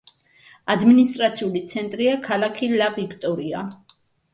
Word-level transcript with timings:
ადმინისტრაციული 0.75 1.63
ცენტრია 1.75 2.19
ქალაქი 2.27 2.75
ლა-ვიქტორია. 2.77 3.69